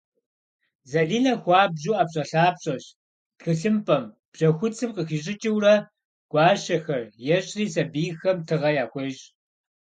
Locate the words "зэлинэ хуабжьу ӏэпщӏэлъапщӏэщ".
0.89-2.85